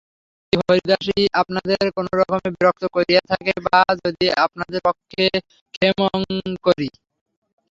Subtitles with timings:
[0.43, 5.43] যদি হরিদাসী আপনাদের কোনোরকমে বিরক্ত করিয়া থাকে, বা যদি আপনাদের পক্ষে—
[5.75, 6.89] ক্ষেমংকরী।